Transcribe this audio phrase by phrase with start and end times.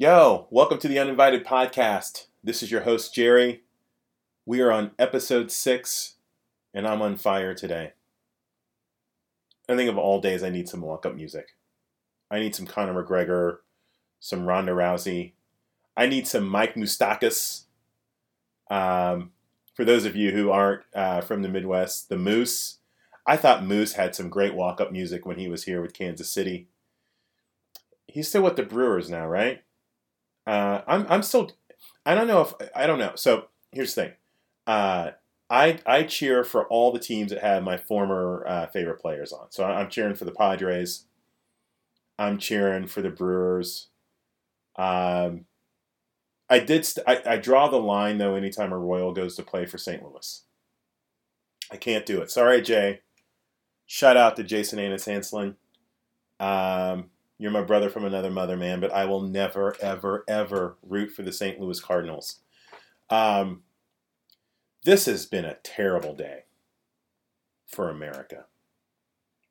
[0.00, 2.28] Yo, welcome to the Uninvited Podcast.
[2.42, 3.64] This is your host, Jerry.
[4.46, 6.14] We are on episode six,
[6.72, 7.92] and I'm on fire today.
[9.68, 11.48] I think of all days, I need some walk up music.
[12.30, 13.58] I need some Conor McGregor,
[14.20, 15.32] some Ronda Rousey.
[15.94, 17.64] I need some Mike Moustakas.
[18.70, 19.32] Um,
[19.74, 22.78] for those of you who aren't uh, from the Midwest, the Moose.
[23.26, 26.32] I thought Moose had some great walk up music when he was here with Kansas
[26.32, 26.68] City.
[28.06, 29.62] He's still with the Brewers now, right?
[30.50, 31.52] Uh, I'm I'm still.
[32.04, 33.12] I don't know if I don't know.
[33.14, 34.12] So here's the thing.
[34.66, 35.10] Uh,
[35.48, 39.52] I I cheer for all the teams that have my former uh, favorite players on.
[39.52, 41.04] So I'm cheering for the Padres.
[42.18, 43.90] I'm cheering for the Brewers.
[44.76, 45.44] Um,
[46.48, 46.84] I did.
[46.84, 48.34] St- I, I draw the line though.
[48.34, 50.02] Anytime a Royal goes to play for St.
[50.02, 50.42] Louis,
[51.70, 52.30] I can't do it.
[52.30, 53.02] Sorry, Jay.
[53.86, 55.54] Shout out to Jason Annis Hanslin.
[56.40, 61.10] Um, you're my brother from another mother, man, but I will never, ever, ever root
[61.10, 61.58] for the St.
[61.58, 62.40] Louis Cardinals.
[63.08, 63.62] Um,
[64.84, 66.44] this has been a terrible day
[67.66, 68.44] for America.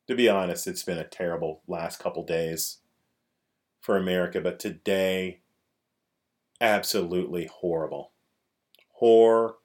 [0.07, 2.77] To be honest, it's been a terrible last couple days
[3.81, 5.39] for America, but today,
[6.61, 8.11] absolutely horrible.
[8.89, 9.57] Horrible.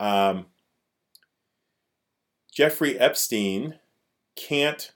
[0.00, 0.46] Um,
[2.50, 3.80] Jeffrey Epstein
[4.34, 4.92] can't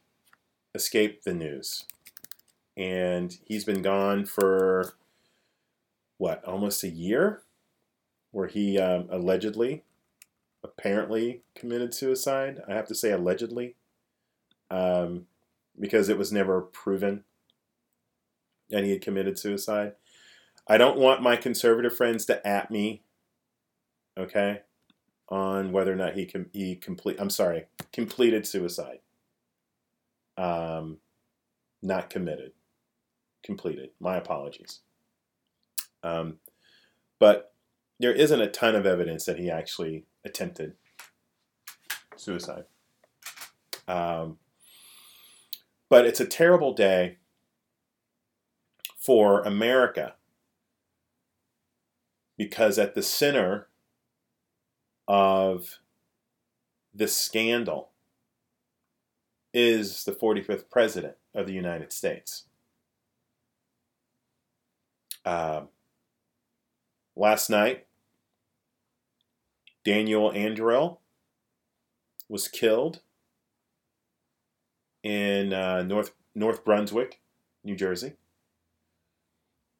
[0.78, 1.84] escape the news.
[2.76, 4.94] And he's been gone for
[6.16, 7.42] what, almost a year?
[8.30, 9.82] Where he um, allegedly,
[10.62, 12.62] apparently committed suicide.
[12.68, 13.74] I have to say allegedly,
[14.70, 15.26] um,
[15.78, 17.24] because it was never proven
[18.70, 19.94] that he had committed suicide.
[20.68, 23.02] I don't want my conservative friends to at me,
[24.16, 24.60] okay,
[25.30, 27.16] on whether or not he com- he complete.
[27.18, 28.98] I'm sorry, completed suicide
[30.38, 30.98] um,
[31.82, 32.52] not committed,
[33.42, 33.90] completed.
[34.00, 34.80] My apologies.
[36.02, 36.38] Um,
[37.18, 37.52] but
[37.98, 40.74] there isn't a ton of evidence that he actually attempted
[42.16, 42.64] suicide.
[43.88, 44.38] Um,
[45.88, 47.16] but it's a terrible day
[48.96, 50.14] for America
[52.36, 53.68] because at the center
[55.08, 55.80] of
[56.94, 57.87] this scandal
[59.52, 62.44] is the 45th president of the United States.
[65.24, 65.62] Uh,
[67.16, 67.86] last night,
[69.84, 70.98] Daniel Anderl
[72.28, 73.00] was killed
[75.02, 77.20] in uh, North North Brunswick,
[77.64, 78.14] New Jersey,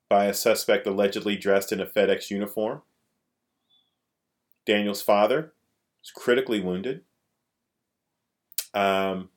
[0.09, 2.83] by a suspect allegedly dressed in a FedEx uniform.
[4.67, 5.53] Daniel's father
[6.01, 7.03] was critically wounded.
[8.75, 9.31] Um,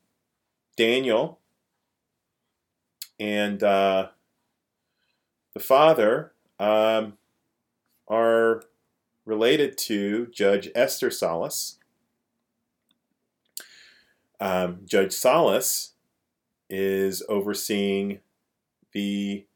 [0.76, 1.38] Daniel
[3.18, 4.08] and uh,
[5.54, 7.14] the father um,
[8.08, 8.62] are
[9.24, 11.78] related to Judge Esther Salas.
[14.40, 15.92] Um, Judge Salas
[16.68, 18.20] is overseeing
[18.92, 19.46] the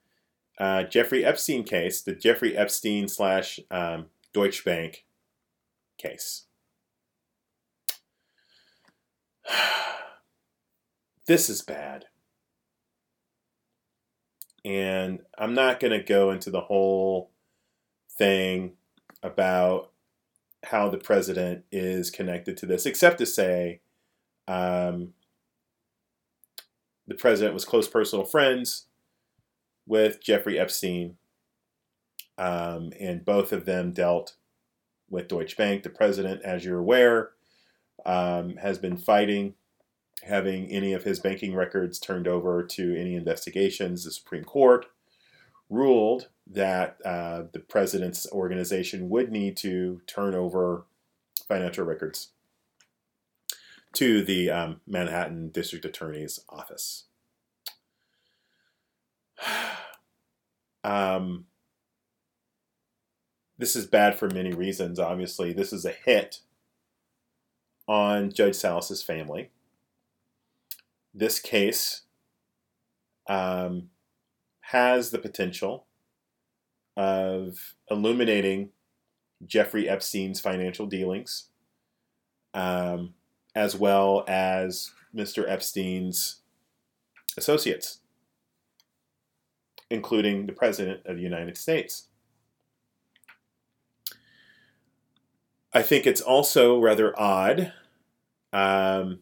[0.58, 5.04] uh, Jeffrey Epstein case, the Jeffrey Epstein slash um, Deutsche Bank
[5.98, 6.44] case.
[11.26, 12.06] This is bad.
[14.64, 17.30] And I'm not going to go into the whole
[18.18, 18.72] thing
[19.22, 19.92] about
[20.64, 23.80] how the president is connected to this, except to say
[24.48, 25.12] um,
[27.06, 28.86] the president was close personal friends
[29.86, 31.16] with Jeffrey Epstein,
[32.38, 34.34] um, and both of them dealt
[35.08, 35.84] with Deutsche Bank.
[35.84, 37.30] The president, as you're aware,
[38.04, 39.54] um, has been fighting
[40.22, 44.04] having any of his banking records turned over to any investigations.
[44.04, 44.86] The Supreme Court
[45.68, 50.86] ruled that uh, the president's organization would need to turn over
[51.48, 52.28] financial records
[53.94, 57.04] to the um, Manhattan District Attorney's office.
[60.84, 61.46] um,
[63.58, 64.98] this is bad for many reasons.
[64.98, 66.40] Obviously, this is a hit
[67.88, 69.50] on Judge Salas's family
[71.16, 72.02] this case
[73.28, 73.88] um,
[74.60, 75.86] has the potential
[76.96, 78.70] of illuminating
[79.44, 81.48] Jeffrey Epstein's financial dealings,
[82.54, 83.14] um,
[83.54, 85.48] as well as Mr.
[85.48, 86.42] Epstein's
[87.36, 88.00] associates,
[89.90, 92.08] including the President of the United States.
[95.72, 97.72] I think it's also rather odd
[98.52, 99.20] um,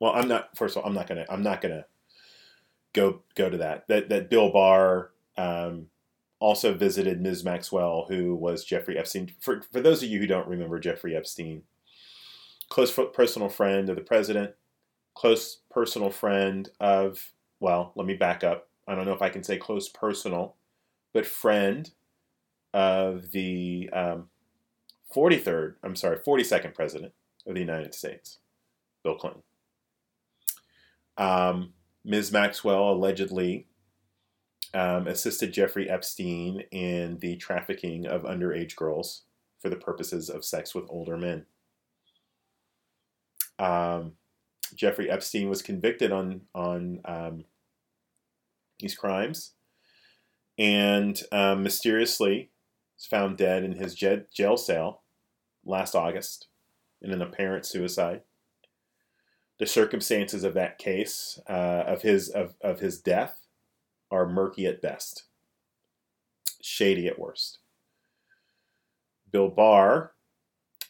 [0.00, 0.56] well, I'm not.
[0.56, 1.26] First of all, I'm not gonna.
[1.28, 1.86] I'm not gonna
[2.92, 3.88] go go to that.
[3.88, 5.86] That that Bill Barr um,
[6.38, 7.44] also visited Ms.
[7.44, 9.32] Maxwell, who was Jeffrey Epstein.
[9.40, 11.62] For for those of you who don't remember Jeffrey Epstein,
[12.68, 14.52] close personal friend of the president,
[15.14, 18.68] close personal friend of well, let me back up.
[18.86, 20.56] I don't know if I can say close personal,
[21.12, 21.90] but friend
[22.74, 24.28] of the um,
[25.14, 27.12] 43rd, I'm sorry, 42nd president
[27.46, 28.38] of the United States,
[29.02, 29.42] Bill Clinton.
[31.18, 31.72] Um,
[32.04, 32.30] Ms.
[32.30, 33.66] Maxwell allegedly
[34.74, 39.22] um, assisted Jeffrey Epstein in the trafficking of underage girls
[39.60, 41.46] for the purposes of sex with older men.
[43.58, 44.12] Um,
[44.74, 47.44] Jeffrey Epstein was convicted on on um,
[48.80, 49.54] these crimes,
[50.58, 52.50] and um, mysteriously
[52.96, 55.02] was found dead in his jail cell
[55.64, 56.48] last August
[57.00, 58.22] in an apparent suicide
[59.58, 63.46] the circumstances of that case uh, of his of, of his death
[64.10, 65.24] are murky at best,
[66.62, 67.58] shady at worst.
[69.32, 70.12] Bill Barr,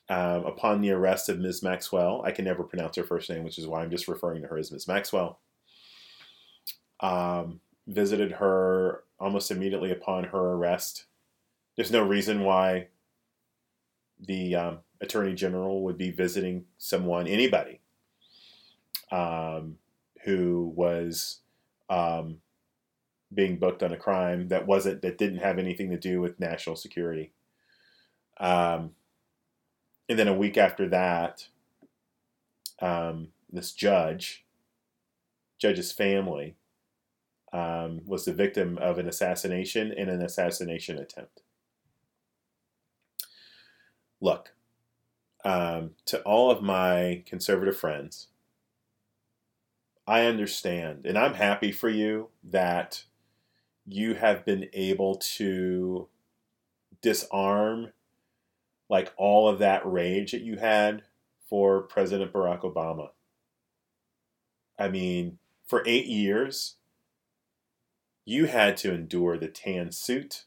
[0.09, 1.63] um, upon the arrest of Ms.
[1.63, 4.49] Maxwell, I can never pronounce her first name, which is why I'm just referring to
[4.49, 4.87] her as Ms.
[4.87, 5.41] Maxwell.
[7.01, 11.07] Um, visited her almost immediately upon her arrest.
[11.77, 12.89] There's no reason why
[14.21, 17.81] the um, attorney general would be visiting someone, anybody,
[19.11, 19.77] um,
[20.25, 21.41] who was
[21.89, 22.39] um,
[23.33, 26.77] being booked on a crime that wasn't that didn't have anything to do with national
[26.77, 27.33] security.
[28.39, 28.91] Um,
[30.09, 31.49] and then a week after that,
[32.81, 34.45] um, this judge,
[35.59, 36.57] judge's family,
[37.53, 41.43] um, was the victim of an assassination and an assassination attempt.
[44.21, 44.53] Look,
[45.45, 48.29] um, to all of my conservative friends,
[50.07, 53.05] I understand, and I'm happy for you that
[53.87, 56.09] you have been able to
[57.01, 57.93] disarm
[58.89, 61.03] like all of that rage that you had
[61.49, 63.11] for President Barack Obama.
[64.79, 66.77] I mean, for eight years,
[68.25, 70.45] you had to endure the tan suit.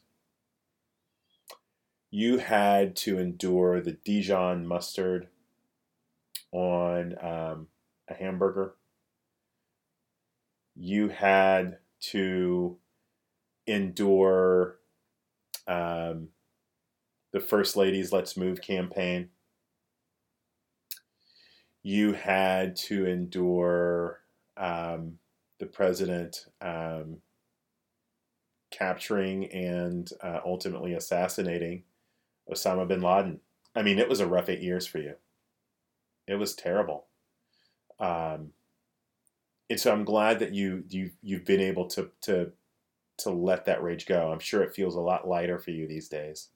[2.10, 5.28] You had to endure the Dijon mustard
[6.52, 7.68] on um,
[8.08, 8.74] a hamburger
[10.80, 12.78] you had to
[13.66, 14.78] endure
[15.68, 16.28] um,
[17.34, 19.28] the First Lady's Let's Move campaign.
[21.82, 24.20] You had to endure
[24.56, 25.18] um,
[25.58, 27.18] the president um,
[28.70, 31.82] capturing and uh, ultimately assassinating
[32.50, 33.40] Osama bin Laden.
[33.76, 35.16] I mean, it was a rough eight years for you.
[36.26, 37.04] It was terrible.
[37.98, 38.52] Um,
[39.70, 42.50] and so I'm glad that you you you've been able to to
[43.18, 44.32] to let that rage go.
[44.32, 46.48] I'm sure it feels a lot lighter for you these days.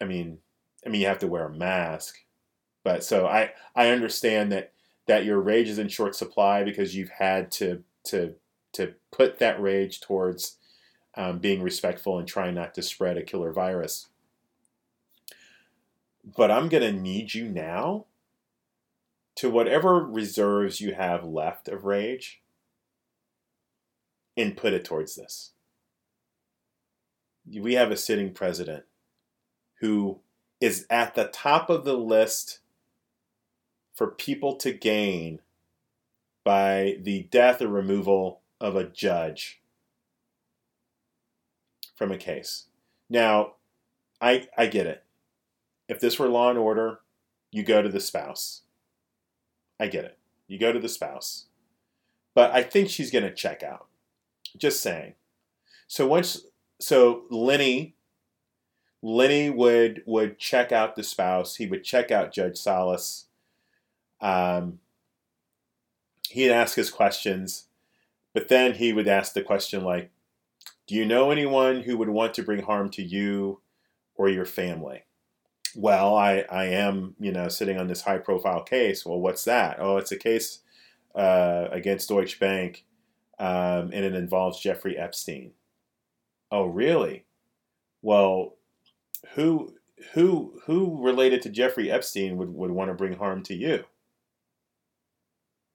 [0.00, 0.38] I mean,
[0.84, 2.18] I mean you have to wear a mask,
[2.84, 4.72] but so I I understand that
[5.06, 8.34] that your rage is in short supply because you've had to to
[8.74, 10.58] to put that rage towards
[11.16, 14.08] um, being respectful and trying not to spread a killer virus.
[16.22, 18.06] But I'm gonna need you now
[19.36, 22.42] to whatever reserves you have left of rage
[24.36, 25.52] and put it towards this.
[27.46, 28.84] We have a sitting president
[29.80, 30.20] who
[30.60, 32.60] is at the top of the list
[33.94, 35.40] for people to gain
[36.42, 39.60] by the death or removal of a judge
[41.94, 42.64] from a case.
[43.08, 43.54] Now,
[44.20, 45.04] I I get it.
[45.88, 47.00] If this were law and order,
[47.50, 48.62] you go to the spouse.
[49.80, 50.18] I get it.
[50.46, 51.46] You go to the spouse.
[52.34, 53.86] But I think she's going to check out.
[54.56, 55.14] Just saying.
[55.86, 56.46] So once
[56.80, 57.94] so Lenny
[59.02, 61.56] Lenny would would check out the spouse.
[61.56, 63.26] He would check out Judge Salas.
[64.20, 64.80] Um,
[66.30, 67.66] he'd ask his questions,
[68.32, 70.10] but then he would ask the question like,
[70.86, 73.60] "Do you know anyone who would want to bring harm to you
[74.14, 75.03] or your family?"
[75.76, 79.04] Well, I, I am, you know, sitting on this high profile case.
[79.04, 79.76] Well, what's that?
[79.78, 80.60] Oh, it's a case
[81.14, 82.84] uh, against Deutsche Bank,
[83.38, 85.52] um, and it involves Jeffrey Epstein.
[86.50, 87.24] Oh, really?
[88.02, 88.56] Well,
[89.34, 89.74] who
[90.12, 93.84] who who related to Jeffrey Epstein would, would want to bring harm to you?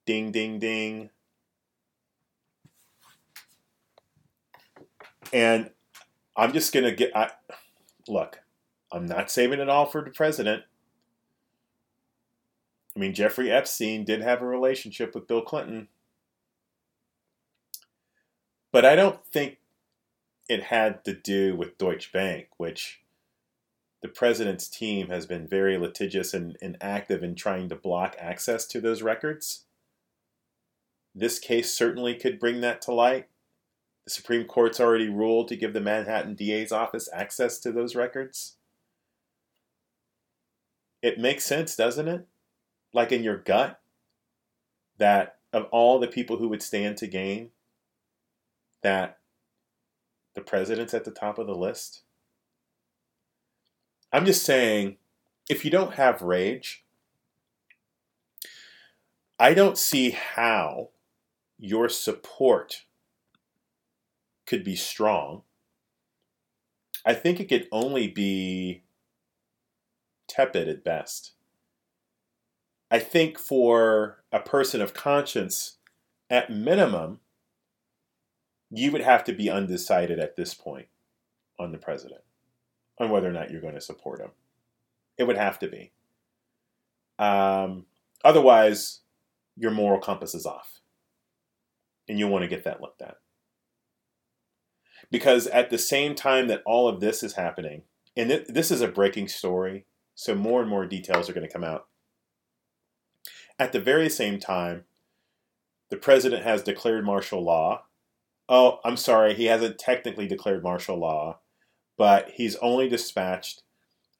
[0.06, 1.10] Ding ding ding.
[5.34, 5.72] And
[6.36, 7.32] I'm just gonna get I
[8.08, 8.40] look,
[8.92, 10.64] I'm not saving it all for the president.
[12.96, 15.88] I mean, Jeffrey Epstein did have a relationship with Bill Clinton.
[18.72, 19.58] But I don't think
[20.48, 23.02] it had to do with Deutsche Bank, which
[24.02, 28.66] the president's team has been very litigious and, and active in trying to block access
[28.68, 29.66] to those records.
[31.14, 33.28] This case certainly could bring that to light.
[34.06, 38.56] The Supreme Court's already ruled to give the Manhattan DA's office access to those records.
[41.02, 42.28] It makes sense, doesn't it?
[42.94, 43.80] Like in your gut,
[44.98, 47.50] that of all the people who would stand to gain,
[48.84, 49.18] that
[50.36, 52.02] the president's at the top of the list.
[54.12, 54.98] I'm just saying,
[55.50, 56.84] if you don't have rage,
[59.40, 60.90] I don't see how
[61.58, 62.86] your support
[64.46, 65.44] could be strong.
[67.06, 68.84] I think it could only be
[70.30, 71.34] tepid at best.
[72.92, 75.78] I think for a person of conscience,
[76.30, 77.20] at minimum,
[78.72, 80.88] you would have to be undecided at this point
[81.60, 82.22] on the president,
[83.00, 84.32] on whether or not you're going to support him.
[85.18, 85.92] It would have to be.
[87.18, 87.86] Um,
[88.24, 89.02] otherwise,
[89.58, 90.80] your moral compass is off.
[92.08, 93.18] And you'll want to get that looked at.
[95.12, 97.84] Because at the same time that all of this is happening,
[98.16, 99.86] and th- this is a breaking story,
[100.20, 101.88] so more and more details are going to come out.
[103.58, 104.84] At the very same time,
[105.90, 107.84] the president has declared martial law
[108.50, 111.40] Oh, I'm sorry, he hasn't technically declared martial law,
[111.98, 113.62] but he's only dispatched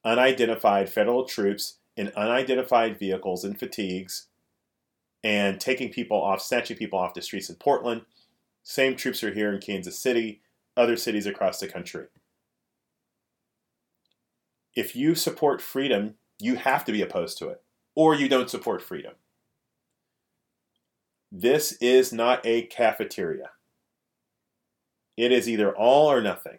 [0.02, 4.28] unidentified federal troops in unidentified vehicles and fatigues
[5.22, 8.02] and taking people off, snatching people off the streets in Portland.
[8.62, 10.40] Same troops are here in Kansas City,
[10.76, 12.06] other cities across the country.
[14.74, 17.62] If you support freedom, you have to be opposed to it,
[17.94, 19.14] or you don't support freedom.
[21.32, 23.50] This is not a cafeteria.
[25.16, 26.58] It is either all or nothing.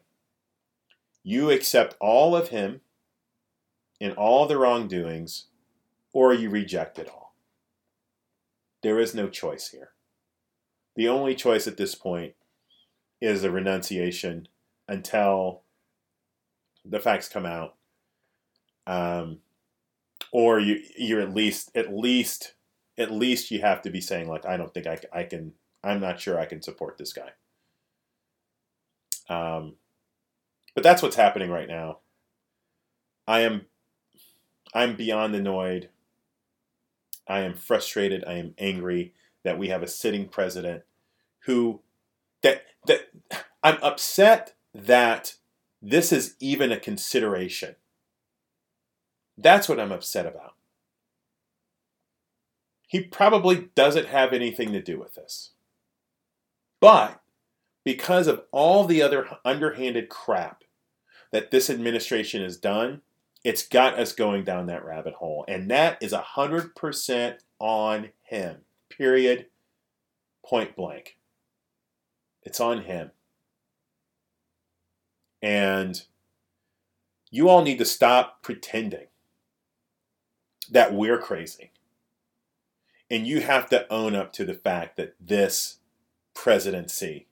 [1.24, 2.82] You accept all of him
[4.00, 5.46] in all the wrongdoings,
[6.14, 7.36] or you reject it all.
[8.82, 9.92] There is no choice here.
[10.96, 12.34] The only choice at this point
[13.22, 14.48] is a renunciation
[14.88, 15.62] until
[16.84, 17.76] the facts come out,
[18.88, 19.40] um,
[20.32, 22.54] or you you're at least at least
[22.98, 26.00] at least you have to be saying like I don't think I, I can I'm
[26.00, 27.32] not sure I can support this guy.
[29.30, 29.76] Um,
[30.76, 32.00] but that's what's happening right now.
[33.28, 33.66] I am
[34.74, 35.90] I'm beyond annoyed.
[37.28, 38.24] I am frustrated.
[38.26, 40.84] I am angry that we have a sitting president
[41.46, 41.82] who
[42.42, 43.10] that that
[43.64, 45.36] I'm upset that
[45.82, 47.76] this is even a consideration.
[49.42, 50.54] That's what I'm upset about.
[52.88, 55.52] He probably doesn't have anything to do with this.
[56.80, 57.22] But
[57.84, 60.64] because of all the other underhanded crap
[61.32, 63.02] that this administration has done,
[63.44, 65.46] it's got us going down that rabbit hole.
[65.48, 68.58] And that is 100% on him.
[68.90, 69.48] Period.
[70.46, 71.18] Point blank.
[72.44, 73.12] It's on him.
[75.42, 76.04] And
[77.32, 79.08] you all need to stop pretending
[80.72, 81.72] that we're crazy.
[83.10, 85.80] And you have to own up to the fact that this
[86.34, 87.28] presidency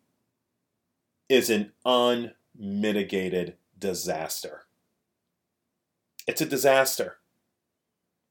[1.30, 4.66] is an unmitigated disaster.
[6.28, 7.18] It's a disaster.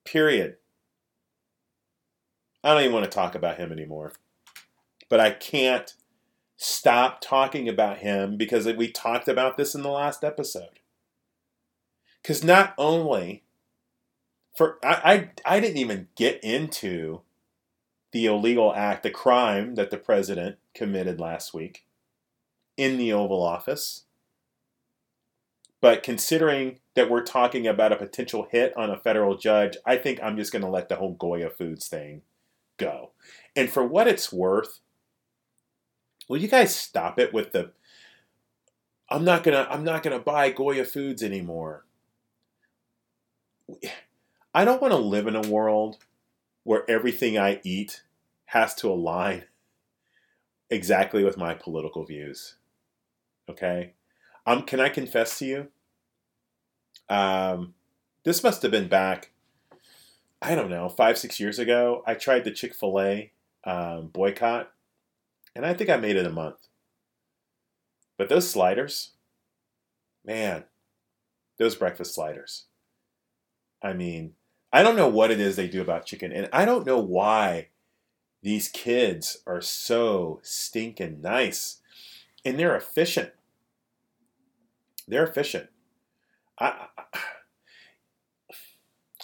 [0.05, 0.57] Period.
[2.63, 4.13] I don't even want to talk about him anymore.
[5.09, 5.95] But I can't
[6.57, 10.81] stop talking about him because we talked about this in the last episode.
[12.21, 13.45] Because not only
[14.59, 17.21] for I, I I didn't even get into
[18.11, 21.85] the illegal act, the crime that the president committed last week
[22.77, 24.03] in the Oval Office.
[25.81, 30.19] But considering that we're talking about a potential hit on a federal judge, I think
[30.21, 32.23] I'm just going to let the whole Goya Foods thing
[32.79, 33.13] go.
[33.55, 34.81] And for what it's worth,
[36.29, 37.71] will you guys stop it with the
[39.09, 41.85] I'm not going to I'm not going to buy Goya Foods anymore.
[44.59, 45.99] I don't want to live in a world
[46.65, 48.03] where everything I eat
[48.47, 49.45] has to align
[50.69, 52.57] exactly with my political views.
[53.49, 53.93] Okay.
[54.47, 55.69] Um, can I confess to you?
[57.09, 57.75] Um,
[58.25, 59.31] this must have been back,
[60.43, 62.03] I don't know, five, six years ago.
[62.05, 63.31] I tried the Chick fil A
[63.63, 64.73] um, boycott,
[65.55, 66.67] and I think I made it a month.
[68.17, 69.13] But those sliders,
[70.25, 70.65] man,
[71.59, 72.65] those breakfast sliders.
[73.81, 74.35] I mean,
[74.73, 77.69] I don't know what it is they do about chicken, and I don't know why
[78.43, 81.81] these kids are so stinking nice
[82.45, 83.33] and they're efficient.
[85.07, 85.69] They're efficient.
[86.59, 87.19] I, I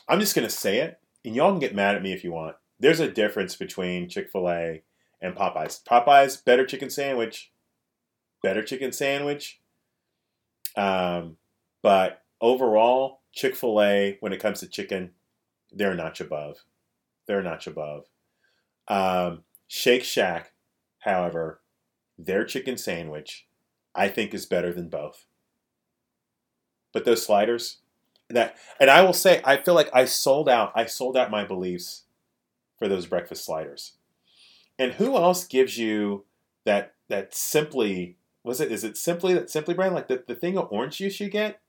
[0.09, 2.57] I'm just gonna say it, and y'all can get mad at me if you want.
[2.79, 4.83] There's a difference between Chick Fil A
[5.23, 5.83] and Popeyes.
[5.83, 7.51] Popeyes better chicken sandwich,
[8.43, 9.61] better chicken sandwich.
[10.77, 11.39] Um,
[11.81, 15.13] but overall, Chick Fil A when it comes to chicken,
[15.75, 16.65] they're a notch above.
[17.27, 18.07] They're a notch above.
[18.89, 20.53] Um, Shake Shack,
[21.01, 21.61] however,
[22.19, 23.47] their chicken sandwich,
[23.95, 25.27] I think, is better than both.
[26.93, 27.79] But those sliders,
[28.31, 30.73] that and I will say, I feel like I sold out.
[30.75, 32.05] I sold out my beliefs
[32.79, 33.95] for those breakfast sliders.
[34.79, 36.25] And who else gives you
[36.65, 40.57] that that simply was it is it simply that simply brand like the, the thing
[40.57, 41.61] of orange juice you get?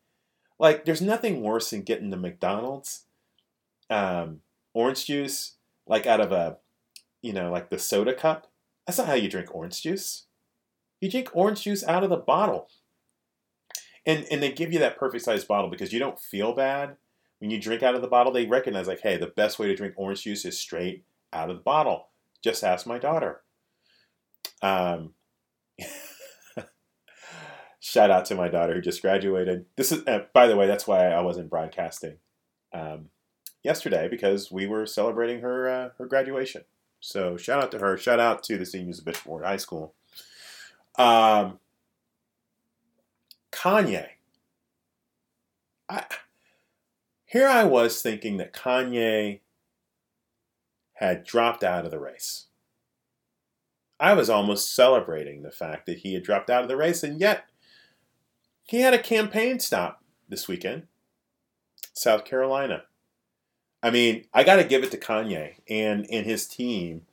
[0.59, 3.05] Like there's nothing worse than getting the McDonald's
[3.89, 4.39] um,
[4.73, 5.55] orange juice
[5.87, 6.57] like out of a
[7.21, 8.51] you know like the soda cup.
[8.85, 10.27] That's not how you drink orange juice.
[11.01, 12.69] You drink orange juice out of the bottle.
[14.05, 16.97] And and they give you that perfect size bottle because you don't feel bad
[17.39, 18.31] when you drink out of the bottle.
[18.31, 21.57] They recognize like, hey, the best way to drink orange juice is straight out of
[21.57, 22.09] the bottle.
[22.43, 23.41] Just ask my daughter.
[24.61, 25.13] Um,
[27.79, 29.65] shout out to my daughter who just graduated.
[29.75, 32.17] This is, uh, by the way, that's why I wasn't broadcasting
[32.73, 33.09] um,
[33.65, 36.63] yesterday because we were celebrating her uh, her graduation.
[37.01, 37.97] So shout out to her.
[37.97, 39.93] Shout out to the seniors of Bishop Ward High School.
[40.97, 41.59] Um,
[43.51, 44.07] Kanye.
[45.89, 46.05] I,
[47.25, 49.41] here I was thinking that Kanye
[50.93, 52.45] had dropped out of the race.
[53.99, 57.19] I was almost celebrating the fact that he had dropped out of the race, and
[57.19, 57.45] yet
[58.63, 60.87] he had a campaign stop this weekend,
[61.93, 62.83] South Carolina.
[63.85, 67.03] I mean, I got to give it to Kanye and, and his team.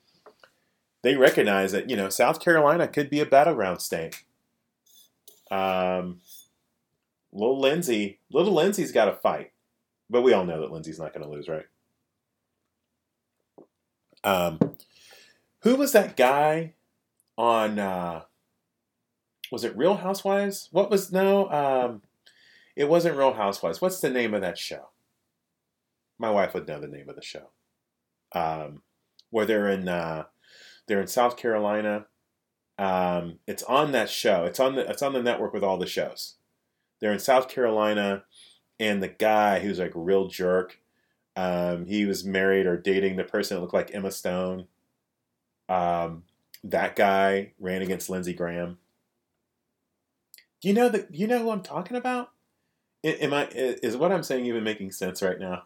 [1.02, 4.25] They recognize that, you know, South Carolina could be a battleground state.
[5.50, 6.23] Um,
[7.31, 9.52] little Lindsey, little Lindsey's got to fight,
[10.08, 11.67] but we all know that Lindsey's not going to lose, right?
[14.25, 14.58] Um,
[15.65, 16.73] who was that guy
[17.37, 17.78] on?
[17.78, 18.23] Uh,
[19.50, 20.71] was it Real Housewives?
[20.73, 21.50] What was no?
[21.50, 22.02] Um,
[22.75, 23.82] it wasn't Real Housewives.
[23.82, 24.92] What's the name of that show?
[26.23, 27.50] My wife would know the name of the show.
[28.35, 28.82] Um,
[29.30, 30.25] where they're in uh,
[30.87, 32.06] they're in South Carolina.
[32.78, 34.45] Um, it's on that show.
[34.45, 36.37] It's on the it's on the network with all the shows.
[37.00, 38.25] They're in South Carolina,
[38.80, 40.78] and the guy who's like a real jerk
[41.37, 44.67] um, he was married or dating the person that looked like Emma Stone.
[45.69, 46.25] Um,
[46.65, 48.78] that guy ran against Lindsey Graham.
[50.61, 51.15] Do you know that?
[51.15, 52.30] You know who I'm talking about?
[53.04, 55.65] Am I is what I'm saying even making sense right now?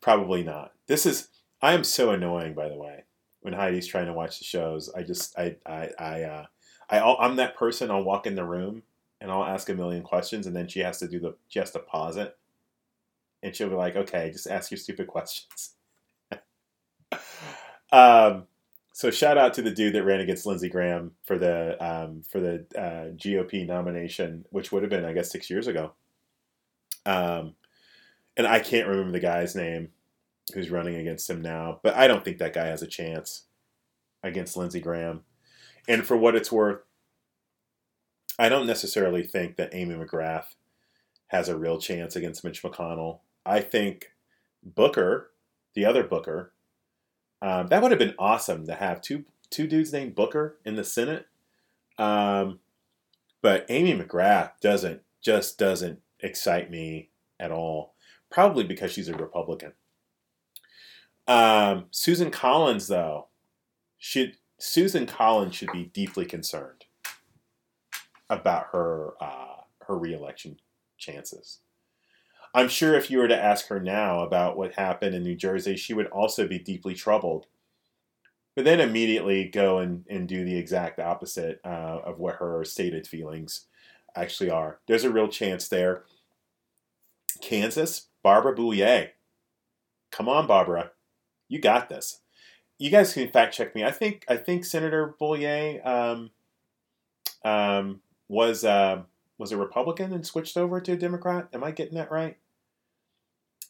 [0.00, 0.72] Probably not.
[0.86, 1.28] This is
[1.60, 2.54] I am so annoying.
[2.54, 3.04] By the way,
[3.40, 6.46] when Heidi's trying to watch the shows, I just I I I uh,
[6.90, 7.90] I I'm that person.
[7.90, 8.82] I'll walk in the room
[9.20, 11.70] and I'll ask a million questions, and then she has to do the she has
[11.72, 12.36] to pause it
[13.42, 15.74] and she'll be like, "Okay, just ask your stupid questions."
[17.92, 18.46] um,
[18.92, 22.40] so shout out to the dude that ran against Lindsey Graham for the um, for
[22.40, 25.92] the uh, GOP nomination, which would have been, I guess, six years ago.
[27.04, 27.54] Um,
[28.36, 29.90] and I can't remember the guy's name
[30.54, 33.44] who's running against him now, but I don't think that guy has a chance
[34.22, 35.22] against Lindsey Graham.
[35.88, 36.80] And for what it's worth,
[38.38, 40.54] I don't necessarily think that Amy McGrath
[41.28, 43.20] has a real chance against Mitch McConnell.
[43.44, 44.12] I think
[44.62, 45.30] Booker,
[45.74, 46.52] the other Booker,
[47.40, 50.84] um, that would have been awesome to have two two dudes named Booker in the
[50.84, 51.26] Senate.
[51.98, 52.60] Um,
[53.42, 57.91] but Amy McGrath doesn't just doesn't excite me at all.
[58.32, 59.74] Probably because she's a Republican.
[61.28, 63.28] Um, Susan Collins, though,
[63.98, 66.86] should Susan Collins should be deeply concerned
[68.30, 70.56] about her uh, her reelection
[70.96, 71.58] chances.
[72.54, 75.76] I'm sure if you were to ask her now about what happened in New Jersey,
[75.76, 77.46] she would also be deeply troubled.
[78.54, 83.06] But then immediately go and, and do the exact opposite uh, of what her stated
[83.06, 83.66] feelings
[84.14, 84.80] actually are.
[84.86, 86.04] There's a real chance there.
[87.40, 89.10] Kansas, Barbara Bollier.
[90.10, 90.92] Come on, Barbara.
[91.48, 92.20] You got this.
[92.78, 93.84] You guys can fact check me.
[93.84, 96.30] I think I think Senator Bollier um,
[97.44, 99.02] um, was uh,
[99.38, 101.48] was a Republican and switched over to a Democrat.
[101.52, 102.36] Am I getting that right?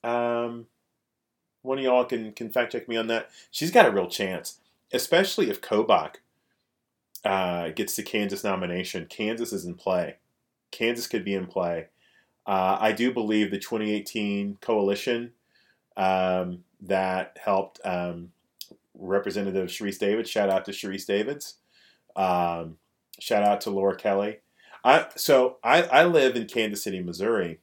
[0.05, 0.67] Um,
[1.63, 3.31] one of y'all can can fact check me on that.
[3.51, 4.59] She's got a real chance,
[4.93, 6.17] especially if Kobach
[7.25, 9.07] uh, gets the Kansas nomination.
[9.07, 10.17] Kansas is in play.
[10.71, 11.89] Kansas could be in play.
[12.47, 15.33] Uh, I do believe the 2018 coalition
[15.97, 18.33] um, that helped um,
[18.95, 20.31] Representative Sharice Davids.
[20.31, 21.57] Shout out to Sharice Davids.
[22.17, 22.79] Um,
[23.19, 24.39] shout out to Laura Kelly.
[24.85, 27.61] I so I, I live in Kansas City, Missouri,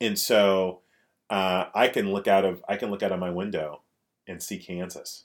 [0.00, 0.80] and so
[1.30, 3.80] uh, I can look out of I can look out of my window
[4.26, 5.24] and see Kansas,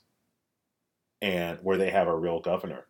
[1.20, 2.86] and where they have a real governor.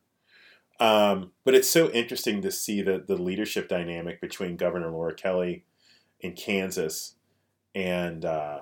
[0.78, 5.64] Um, but it's so interesting to see the the leadership dynamic between Governor Laura Kelly
[6.20, 7.14] in Kansas
[7.74, 8.60] and uh,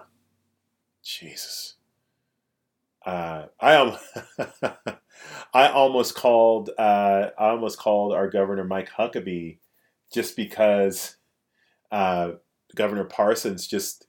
[1.03, 1.75] Jesus.
[3.05, 3.97] Uh, I am.
[5.55, 6.71] I almost called.
[6.79, 9.59] Uh, I almost called our governor Mike Huckabee,
[10.13, 11.17] just because
[11.91, 12.33] uh,
[12.75, 14.07] Governor Parsons just.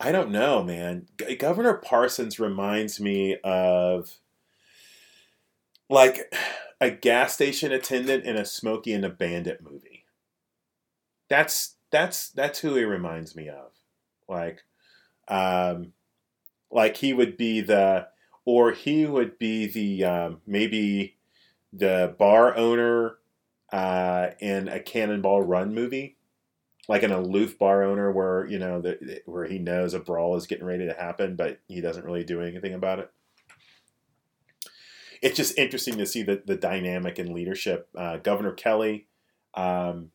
[0.00, 1.06] I don't know, man.
[1.16, 4.18] G- governor Parsons reminds me of
[5.88, 6.34] like
[6.82, 10.04] a gas station attendant in a Smokey and a Bandit movie.
[11.28, 13.70] That's that's that's who he reminds me of.
[14.28, 14.64] Like,
[15.28, 15.92] um,
[16.72, 18.08] like he would be the,
[18.44, 21.18] or he would be the um, maybe
[21.72, 23.18] the bar owner
[23.72, 26.16] uh, in a Cannonball Run movie,
[26.88, 30.48] like an aloof bar owner where you know the, where he knows a brawl is
[30.48, 33.12] getting ready to happen, but he doesn't really do anything about it.
[35.22, 37.88] It's just interesting to see the the dynamic and leadership.
[37.96, 39.06] Uh, Governor Kelly.
[39.54, 40.10] Um,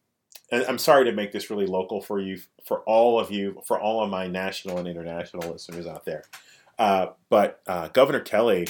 [0.51, 3.79] and I'm sorry to make this really local for you, for all of you, for
[3.79, 6.23] all of my national and international listeners out there.
[6.79, 8.67] Uh, but uh, Governor Kelly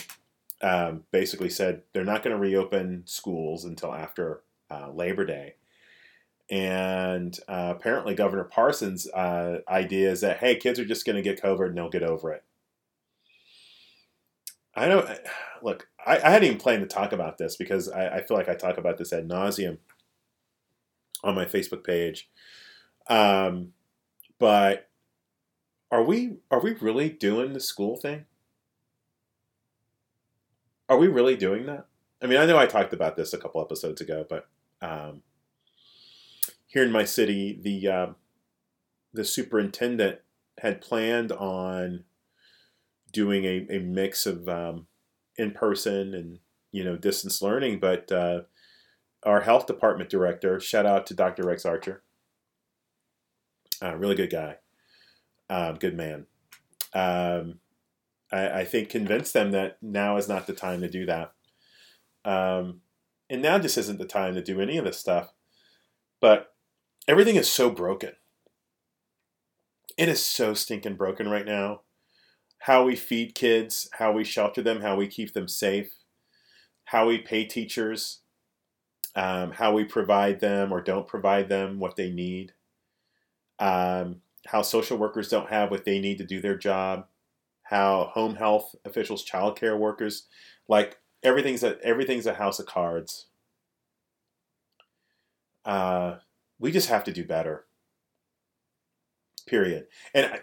[0.61, 5.55] um, basically said they're not going to reopen schools until after uh, Labor Day.
[6.49, 11.21] And uh, apparently, Governor Parsons' uh, idea is that, hey, kids are just going to
[11.21, 12.43] get COVID and they'll get over it.
[14.77, 15.09] I don't
[15.63, 15.87] look.
[16.05, 18.53] I, I, hadn't even planned to talk about this because I, I feel like I
[18.53, 19.79] talk about this ad nauseum
[21.23, 22.29] on my Facebook page.
[23.09, 23.73] Um,
[24.37, 24.87] but
[25.91, 28.25] are we are we really doing the school thing?
[30.87, 31.87] Are we really doing that?
[32.21, 34.47] I mean, I know I talked about this a couple episodes ago, but
[34.81, 35.23] um,
[36.67, 38.07] here in my city, the uh,
[39.11, 40.19] the superintendent
[40.59, 42.03] had planned on
[43.17, 44.85] doing a, a mix of um,
[45.37, 46.37] in person and
[46.71, 48.41] you know distance learning, but uh,
[49.23, 51.43] our health department director, shout out to Dr.
[51.43, 52.03] Rex Archer,
[53.81, 54.57] uh, really good guy,
[55.49, 56.27] um, good man.
[56.93, 57.59] Um,
[58.31, 61.33] I, I, think convinced them that now is not the time to do that.
[62.23, 62.81] Um,
[63.31, 65.33] and now just isn't the time to do any of this stuff.
[66.21, 66.53] But
[67.07, 68.13] everything is so broken.
[69.97, 71.81] It is so stinking broken right now.
[72.59, 75.91] How we feed kids, how we shelter them, how we keep them safe,
[76.85, 78.21] how we pay teachers,
[79.15, 82.53] um, how we provide them or don't provide them what they need,
[83.59, 87.07] um, how social workers don't have what they need to do their job,
[87.63, 90.25] how home health officials, childcare workers,
[90.67, 93.27] like everything's a everything's a house of cards.
[95.65, 96.17] Uh,
[96.59, 97.65] we just have to do better.
[99.45, 99.87] Period.
[100.13, 100.41] And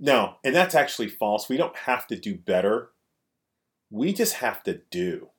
[0.00, 1.48] no, and that's actually false.
[1.48, 2.90] We don't have to do better.
[3.90, 5.30] We just have to do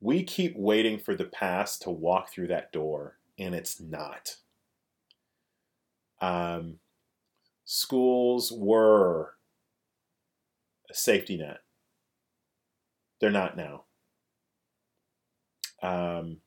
[0.00, 4.36] we keep waiting for the past to walk through that door, and it's not.
[6.20, 6.78] Um,
[7.64, 9.34] schools were
[10.90, 11.58] a safety net.
[13.20, 13.84] They're not now.
[15.82, 16.38] Um,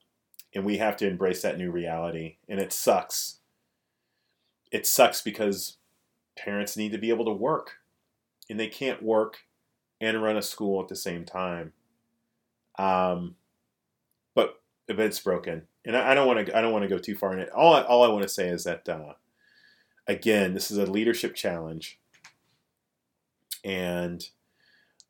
[0.54, 2.38] and we have to embrace that new reality.
[2.48, 3.40] And it sucks.
[4.72, 5.78] It sucks because
[6.38, 7.78] parents need to be able to work,
[8.50, 9.40] and they can't work
[10.00, 11.74] and run a school at the same time.
[12.78, 13.36] Um,
[14.36, 16.58] but it's broken, and I, I don't want to.
[16.58, 17.50] I don't want to go too far in it.
[17.50, 19.14] All I, all I want to say is that uh,
[20.08, 22.00] again, this is a leadership challenge,
[23.64, 24.28] and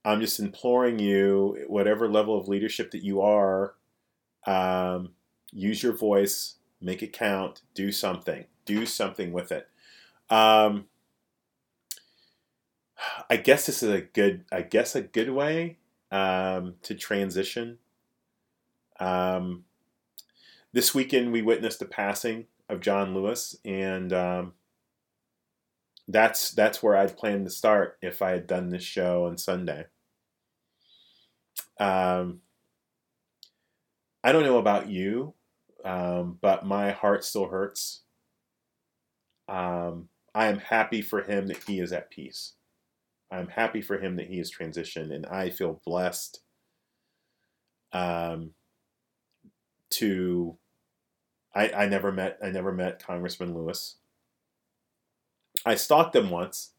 [0.04, 3.76] I'm just imploring you, whatever level of leadership that you are,
[4.48, 5.12] um,
[5.52, 9.68] use your voice, make it count, do something, do something with it.
[10.30, 10.86] Um,
[13.30, 15.78] I guess this is a good, I guess a good way
[16.12, 17.80] um, to transition.
[19.00, 19.66] Um,
[20.74, 24.54] this weekend we witnessed the passing of John Lewis, and um,
[26.08, 29.86] that's that's where I'd planned to start if I had done this show on Sunday.
[31.80, 32.42] Um,
[34.24, 35.34] I don't know about you,
[35.84, 38.02] um, but my heart still hurts.
[39.48, 42.54] Um, I am happy for him that he is at peace.
[43.32, 46.42] I'm happy for him that he has transitioned, and I feel blessed
[47.94, 48.52] um,
[49.92, 50.58] to
[51.54, 53.96] I, I never met I never met Congressman Lewis.
[55.66, 56.72] I stalked him once.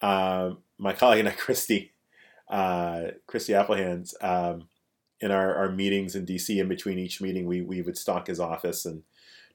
[0.00, 1.92] Uh, my colleague and I, Christy,
[2.48, 4.68] uh, Christy Applehands, um,
[5.20, 6.56] in our, our meetings in DC.
[6.56, 9.02] In between each meeting, we we would stalk his office and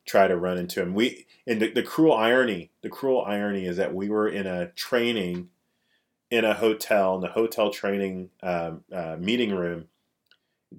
[0.06, 0.94] try to run into him.
[0.94, 4.72] We and the, the cruel irony, the cruel irony is that we were in a
[4.72, 5.50] training
[6.34, 9.86] in a hotel in the hotel training um, uh, meeting room,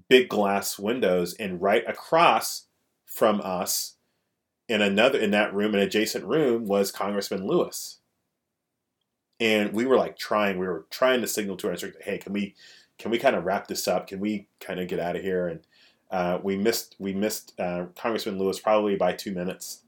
[0.09, 2.67] big glass windows, and right across
[3.07, 3.95] from us
[4.69, 7.99] in another in that room, an adjacent room, was Congressman Lewis.
[9.39, 12.33] And we were like trying, we were trying to signal to our instructor, hey, can
[12.33, 12.57] we
[12.99, 14.09] can we kind of wrap this up?
[14.09, 15.47] Can we kind of get out of here?
[15.47, 15.61] And
[16.11, 19.83] uh, we missed we missed uh, Congressman Lewis probably by two minutes.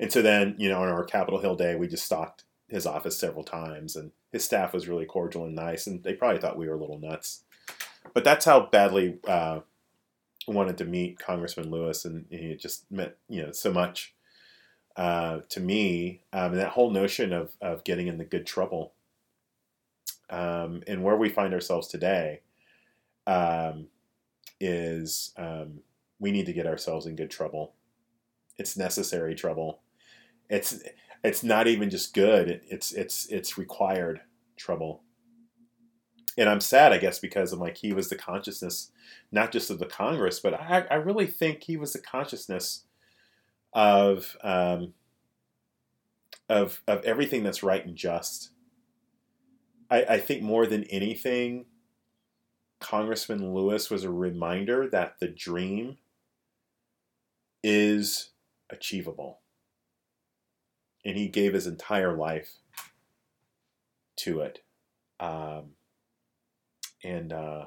[0.00, 3.16] And so then, you know, on our Capitol Hill day, we just stalked his office
[3.16, 6.68] several times, and his staff was really cordial and nice, and they probably thought we
[6.68, 7.42] were a little nuts.
[8.14, 9.60] But that's how badly uh,
[10.46, 14.14] wanted to meet Congressman Lewis, and he just meant you know so much
[14.96, 16.22] uh, to me.
[16.32, 18.92] Um, and that whole notion of of getting into good trouble,
[20.30, 22.40] um, and where we find ourselves today,
[23.26, 23.86] um,
[24.60, 25.80] is um,
[26.18, 27.72] we need to get ourselves in good trouble.
[28.58, 29.80] It's necessary trouble.
[30.50, 30.82] It's
[31.24, 32.48] it's not even just good.
[32.48, 34.20] It, it's it's it's required
[34.56, 35.02] trouble
[36.38, 38.92] and I'm sad, I guess, because I'm like he was the consciousness,
[39.32, 42.84] not just of the Congress, but I, I really think he was the consciousness
[43.72, 44.94] of um,
[46.48, 48.50] of of everything that's right and just.
[49.90, 51.64] I, I think more than anything,
[52.78, 55.96] Congressman Lewis was a reminder that the dream
[57.64, 58.30] is
[58.70, 59.40] achievable,
[61.04, 62.56] and he gave his entire life
[64.16, 64.62] to it.
[65.20, 65.72] Um,
[67.02, 67.66] and uh,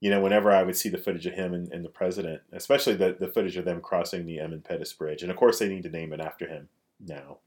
[0.00, 2.94] you know, whenever I would see the footage of him and, and, the president, especially
[2.94, 5.82] the, the footage of them crossing the Edmund Pettus Bridge, and of course they need
[5.84, 6.68] to name it after him
[7.00, 7.38] now.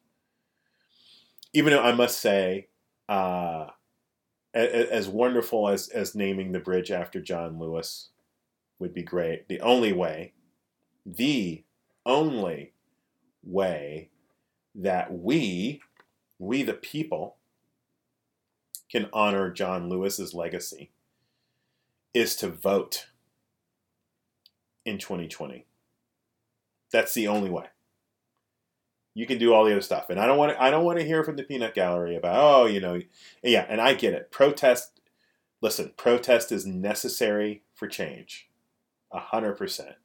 [1.54, 2.68] Even though I must say,
[3.08, 3.68] uh,
[4.54, 8.10] as wonderful as, as naming the bridge after John Lewis
[8.80, 10.34] would be great, the only way,
[11.06, 11.64] the
[12.06, 12.74] only
[13.44, 14.10] way
[14.78, 15.82] that we,
[16.40, 17.36] we the people,
[18.90, 20.92] can honor John Lewis's legacy
[22.14, 23.08] is to vote
[24.86, 25.66] in 2020.
[26.92, 27.66] That's the only way.
[29.14, 30.62] You can do all the other stuff, and I don't want to.
[30.62, 33.02] I don't want to hear from the peanut gallery about oh, you know,
[33.44, 33.66] yeah.
[33.68, 34.32] And I get it.
[34.32, 35.02] Protest.
[35.60, 38.48] Listen, protest is necessary for change.
[39.12, 39.96] A hundred percent.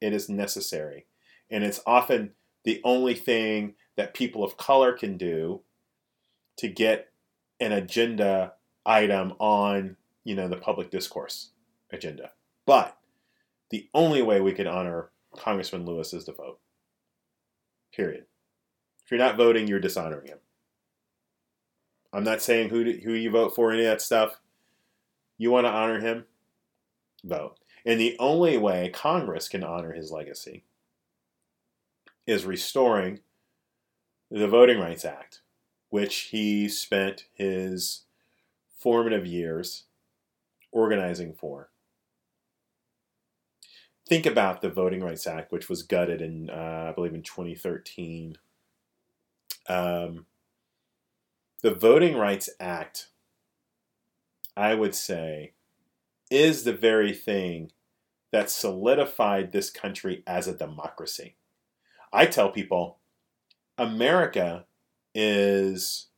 [0.00, 1.06] It is necessary,
[1.50, 5.62] and it's often the only thing that people of color can do
[6.58, 7.08] to get
[7.60, 11.50] an agenda item on you know the public discourse
[11.92, 12.30] agenda.
[12.66, 12.96] But
[13.70, 16.58] the only way we can honor Congressman Lewis is to vote.
[17.94, 18.24] Period.
[19.04, 20.38] If you're not voting, you're dishonoring him.
[22.12, 24.38] I'm not saying who to, who you vote for, any of that stuff.
[25.38, 26.26] You want to honor him,
[27.24, 27.56] vote.
[27.84, 30.64] And the only way Congress can honor his legacy
[32.26, 33.20] is restoring
[34.30, 35.42] the Voting Rights Act,
[35.90, 38.02] which he spent his
[38.78, 39.84] formative years
[40.70, 41.70] organizing for.
[44.08, 48.36] Think about the Voting Rights Act, which was gutted in, uh, I believe, in 2013.
[49.68, 50.26] Um,
[51.62, 53.08] the Voting Rights Act,
[54.56, 55.52] I would say,
[56.30, 57.70] is the very thing
[58.32, 61.36] that solidified this country as a democracy.
[62.12, 62.98] I tell people,
[63.78, 64.66] America
[65.14, 66.08] is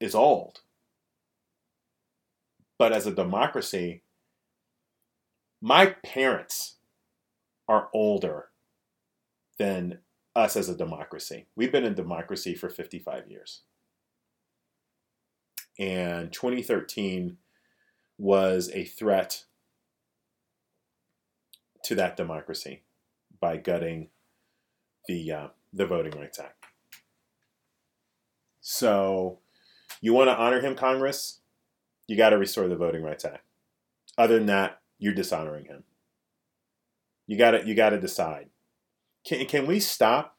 [0.00, 0.60] is old.
[2.78, 4.02] But as a democracy,
[5.62, 6.76] my parents
[7.68, 8.48] are older
[9.58, 9.98] than
[10.34, 11.46] us as a democracy.
[11.56, 13.62] We've been in democracy for 55 years.
[15.78, 17.38] And 2013
[18.18, 19.44] was a threat
[21.84, 22.82] to that democracy
[23.40, 24.08] by gutting
[25.06, 26.64] the uh, the Voting Rights Act.
[28.60, 29.38] So,
[30.00, 31.40] you want to honor him, Congress?
[32.08, 33.44] You got to restore the Voting Rights Act.
[34.18, 35.84] Other than that, you're dishonoring him.
[37.26, 38.48] You got to you got to decide.
[39.24, 40.36] Can can we stop?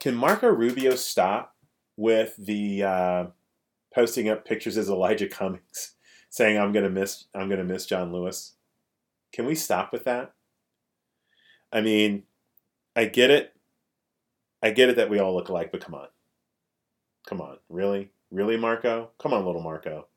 [0.00, 1.54] Can Marco Rubio stop
[1.96, 3.24] with the uh,
[3.94, 5.94] posting up pictures as Elijah Cummings,
[6.30, 8.54] saying I'm gonna miss I'm gonna miss John Lewis?
[9.32, 10.32] Can we stop with that?
[11.72, 12.24] I mean,
[12.94, 13.53] I get it.
[14.64, 16.06] I get it that we all look alike, but come on.
[17.26, 19.10] Come on, really, really, Marco?
[19.18, 20.08] Come on, little Marco.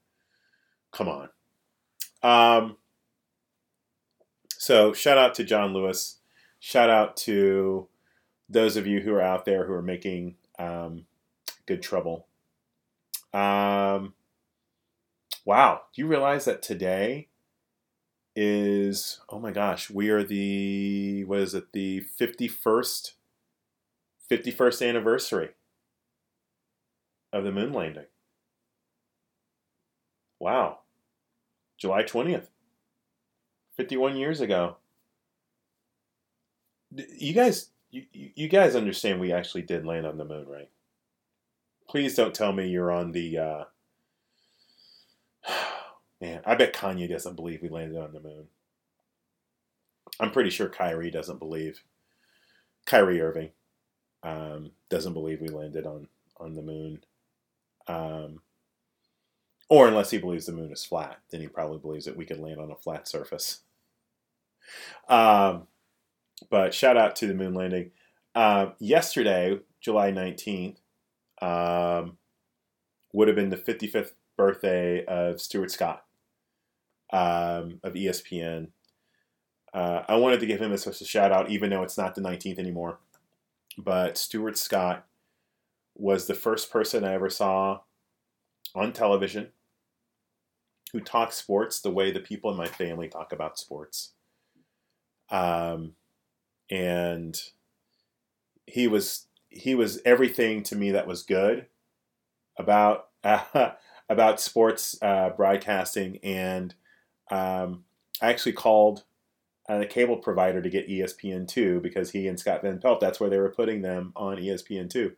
[0.93, 1.29] Come on.
[2.23, 2.77] Um,
[4.47, 6.19] so shout out to John Lewis.
[6.59, 7.89] Shout out to
[8.47, 11.07] those of you who are out there who are making um,
[11.65, 12.27] good trouble.
[13.33, 14.13] Um,
[15.43, 17.27] wow, do you realize that today
[18.33, 23.11] is oh my gosh, we are the what is it, the 51st
[24.29, 25.49] 51st anniversary
[27.31, 28.05] of the moon landing.
[30.39, 30.79] Wow.
[31.77, 32.47] July 20th.
[33.77, 34.77] 51 years ago.
[36.91, 40.69] You guys you, you guys understand we actually did land on the moon, right?
[41.87, 43.63] Please don't tell me you're on the uh,
[46.21, 48.47] Man, I bet Kanye doesn't believe we landed on the moon.
[50.19, 51.83] I'm pretty sure Kyrie doesn't believe.
[52.85, 53.51] Kyrie Irving
[54.23, 57.03] um, doesn't believe we landed on on the moon.
[57.87, 58.41] Um,
[59.69, 62.39] or unless he believes the moon is flat, then he probably believes that we could
[62.39, 63.61] land on a flat surface.
[65.09, 65.67] Um,
[66.49, 67.91] but shout out to the moon landing.
[68.33, 70.77] Uh, yesterday, July 19th,
[71.41, 72.17] um,
[73.13, 76.05] would have been the 55th birthday of Stuart Scott
[77.11, 78.69] um, of ESPN.
[79.73, 82.21] Uh, I wanted to give him a special shout out, even though it's not the
[82.21, 82.99] 19th anymore.
[83.77, 85.05] But Stuart Scott
[85.95, 87.81] was the first person I ever saw
[88.75, 89.49] on television
[90.93, 94.13] who talked sports the way the people in my family talk about sports.
[95.29, 95.93] Um,
[96.69, 97.39] and
[98.65, 101.67] he was he was everything to me that was good
[102.57, 103.71] about uh,
[104.09, 106.73] about sports uh, broadcasting and
[107.29, 107.83] um,
[108.21, 109.03] I actually called
[109.67, 113.39] a cable provider to get ESPN2 because he and Scott Van Pelt, that's where they
[113.39, 115.13] were putting them on ESPN2.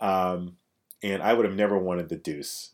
[0.00, 0.56] Um,
[1.02, 2.70] and I would have never wanted the deuce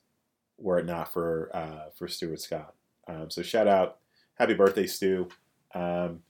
[0.60, 2.74] were it not for uh, for Stuart Scott.
[3.08, 3.98] Um, so shout out,
[4.34, 5.28] happy birthday, Stu.
[5.74, 6.22] Um,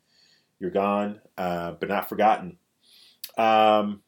[0.58, 2.58] you're gone, uh, but not forgotten.
[3.36, 4.02] Um,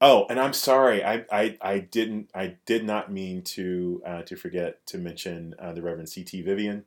[0.00, 4.36] oh, and I'm sorry, I, I, I didn't I did not mean to uh, to
[4.36, 6.42] forget to mention uh, the Reverend C.T.
[6.42, 6.84] Vivian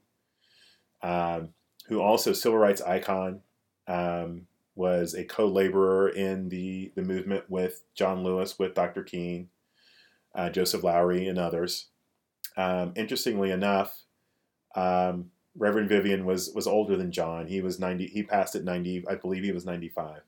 [1.02, 1.50] um,
[1.90, 3.42] who also civil rights icon,
[3.88, 9.04] um, was a co-laborer in the the movement with John Lewis, with Dr.
[9.04, 9.50] King,
[10.34, 11.88] uh, Joseph Lowery, and others.
[12.56, 14.04] Um, interestingly enough,
[14.76, 17.48] um, Reverend Vivian was was older than John.
[17.48, 18.08] He was ninety.
[18.08, 19.04] He passed at ninety.
[19.10, 20.22] I believe he was ninety five.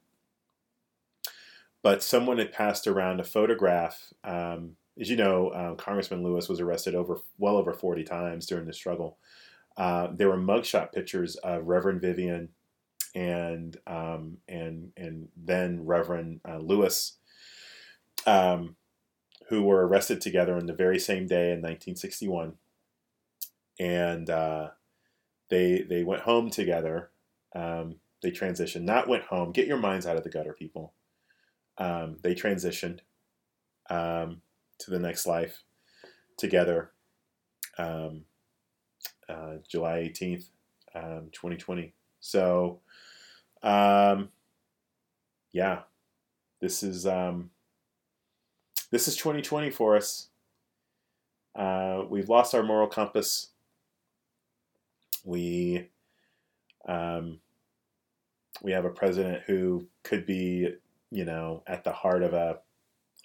[1.83, 4.13] But someone had passed around a photograph.
[4.23, 8.65] Um, as you know, uh, Congressman Lewis was arrested over well over forty times during
[8.65, 9.17] the struggle.
[9.77, 12.49] Uh, there were mugshot pictures of Reverend Vivian
[13.15, 17.17] and um, and and then Reverend uh, Lewis,
[18.25, 18.75] um,
[19.49, 22.53] who were arrested together on the very same day in 1961,
[23.79, 24.69] and uh,
[25.49, 27.11] they they went home together.
[27.53, 29.51] Um, they transitioned, not went home.
[29.51, 30.93] Get your minds out of the gutter, people.
[31.77, 32.99] Um, they transitioned
[33.89, 34.41] um,
[34.79, 35.63] to the next life
[36.37, 36.91] together.
[37.77, 38.25] Um,
[39.31, 40.45] uh, July 18th,
[40.93, 41.93] um, 2020.
[42.19, 42.79] So,
[43.63, 44.29] um,
[45.51, 45.79] yeah,
[46.59, 47.49] this is um,
[48.91, 50.27] this is 2020 for us.
[51.55, 53.47] Uh, we've lost our moral compass.
[55.23, 55.89] We
[56.87, 57.39] um,
[58.61, 60.69] we have a president who could be,
[61.09, 62.59] you know, at the heart of a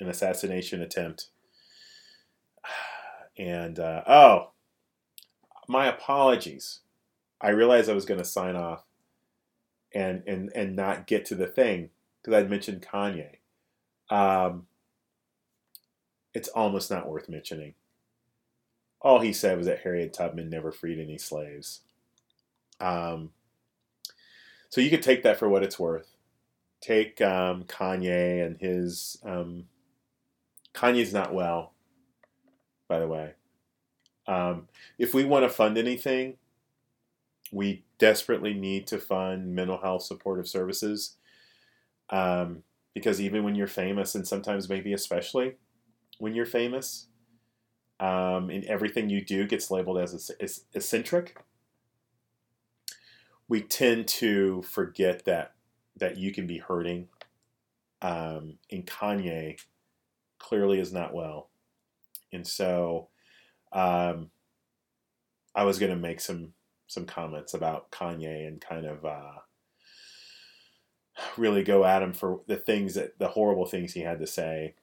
[0.01, 1.29] an assassination attempt.
[3.39, 4.53] And uh, oh,
[5.69, 6.81] my apologies.
[7.41, 8.85] I realized I was going to sign off
[9.95, 13.37] and and and not get to the thing because I'd mentioned Kanye.
[14.11, 14.67] Um,
[16.35, 17.75] it's almost not worth mentioning.
[19.01, 21.81] All he said was that Harriet Tubman never freed any slaves.
[22.81, 23.31] Um,
[24.69, 26.17] so you could take that for what it's worth.
[26.81, 29.19] Take um, Kanye and his.
[29.25, 29.65] Um,
[30.75, 31.73] Kanye's not well,
[32.87, 33.33] by the way.
[34.27, 36.37] Um, if we want to fund anything,
[37.53, 41.17] we desperately need to fund mental health supportive services.
[42.11, 42.63] Um,
[42.95, 45.57] because even when you're famous, and sometimes maybe especially
[46.19, 47.09] when you're famous,
[48.01, 50.31] um, and everything you do gets labeled as,
[50.75, 51.39] eccentric,
[53.49, 55.53] we tend to forget that
[55.99, 57.09] that you can be hurting.
[58.03, 59.59] Um, and Kanye
[60.39, 61.51] clearly is not well,
[62.33, 63.09] and so
[63.77, 64.31] um,
[65.55, 66.55] I was going to make some
[66.87, 69.41] some comments about Kanye and kind of uh,
[71.37, 74.75] really go at him for the things that the horrible things he had to say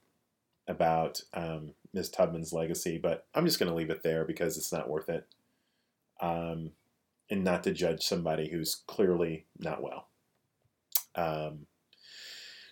[0.67, 2.09] about um, Ms.
[2.09, 5.25] Tubman's legacy, but I'm just going to leave it there because it's not worth it,
[6.21, 6.71] um,
[7.29, 10.07] and not to judge somebody who's clearly not well.
[11.15, 11.65] Um,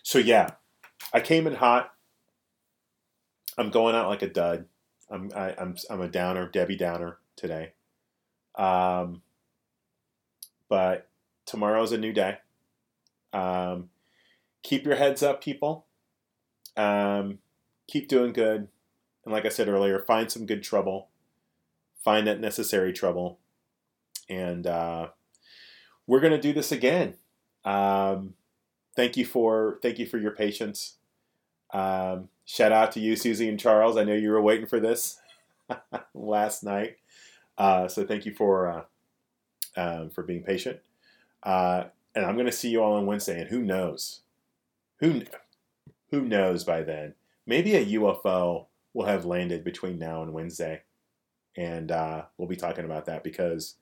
[0.04, 0.50] so yeah,
[1.12, 1.92] I came in hot.
[3.58, 4.66] I'm going out like a dud.
[5.12, 7.18] I'm I, am i I'm a downer, Debbie Downer.
[7.36, 7.72] today.
[8.54, 9.22] Um,
[10.68, 11.08] but
[11.46, 12.38] tomorrow's a new day.
[13.32, 13.90] Um,
[14.62, 15.86] keep your heads up, people.
[16.76, 17.38] Um,
[17.88, 18.68] keep doing good.
[19.24, 21.08] And like I said earlier, find some good trouble.
[22.02, 23.38] Find that necessary trouble.
[24.28, 25.08] And uh,
[26.06, 27.14] we're to do this again.
[27.64, 28.34] Um,
[28.96, 30.96] thank you for thank you for your patience.
[31.72, 33.96] Um, shout out to you, Susie and Charles.
[33.96, 35.18] I know you were waiting for this
[36.14, 36.98] last night.
[37.56, 40.80] Uh, so thank you for uh, um, for being patient.
[41.42, 41.84] Uh,
[42.14, 43.40] and I'm going to see you all on Wednesday.
[43.40, 44.20] And who knows?
[45.00, 45.22] Who
[46.10, 47.14] who knows by then?
[47.46, 50.82] Maybe a UFO will have landed between now and Wednesday,
[51.56, 53.76] and uh, we'll be talking about that because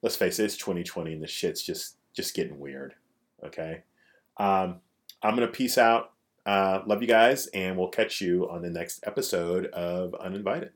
[0.00, 2.94] let's face it, it's 2020 and the shit's just just getting weird.
[3.44, 3.82] Okay,
[4.38, 4.80] um,
[5.22, 6.11] I'm gonna peace out.
[6.44, 10.70] Uh, love you guys, and we'll catch you on the next episode of Uninvited.